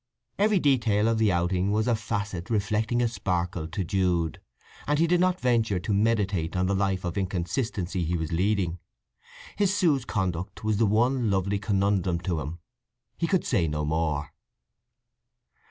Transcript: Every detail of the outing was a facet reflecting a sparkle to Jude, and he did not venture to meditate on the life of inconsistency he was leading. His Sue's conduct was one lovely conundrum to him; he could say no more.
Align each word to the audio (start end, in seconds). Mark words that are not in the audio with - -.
Every 0.39 0.57
detail 0.59 1.07
of 1.07 1.19
the 1.19 1.31
outing 1.31 1.69
was 1.71 1.87
a 1.87 1.95
facet 1.95 2.49
reflecting 2.49 3.03
a 3.03 3.07
sparkle 3.07 3.67
to 3.67 3.83
Jude, 3.83 4.41
and 4.87 4.97
he 4.97 5.05
did 5.05 5.19
not 5.19 5.39
venture 5.39 5.79
to 5.79 5.93
meditate 5.93 6.55
on 6.55 6.65
the 6.65 6.73
life 6.73 7.05
of 7.05 7.19
inconsistency 7.19 8.03
he 8.03 8.17
was 8.17 8.31
leading. 8.31 8.79
His 9.55 9.75
Sue's 9.77 10.05
conduct 10.05 10.63
was 10.63 10.81
one 10.83 11.29
lovely 11.29 11.59
conundrum 11.59 12.19
to 12.21 12.39
him; 12.39 12.57
he 13.15 13.27
could 13.27 13.45
say 13.45 13.67
no 13.67 13.85
more. 13.85 14.33